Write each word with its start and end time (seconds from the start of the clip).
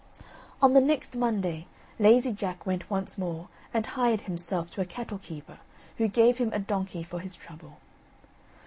On 0.63 0.73
the 0.73 0.81
next 0.81 1.15
Monday, 1.15 1.67
Lazy 1.99 2.33
Jack 2.33 2.65
went 2.65 2.89
once 2.89 3.19
more, 3.19 3.49
and 3.71 3.85
hired 3.85 4.21
himself 4.21 4.71
to 4.71 4.81
a 4.81 4.85
cattle 4.85 5.19
keeper, 5.19 5.59
who 5.97 6.07
gave 6.07 6.39
him 6.39 6.49
a 6.53 6.59
donkey 6.59 7.03
for 7.03 7.19
his 7.19 7.35
trouble. 7.35 7.77